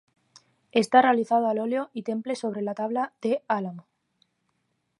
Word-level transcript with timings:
Está 0.71 1.03
realizado 1.03 1.47
al 1.47 1.59
óleo 1.59 1.91
y 1.93 2.01
temple 2.01 2.35
sobre 2.35 2.63
tabla 2.73 3.13
de 3.21 3.43
álamo. 3.47 3.85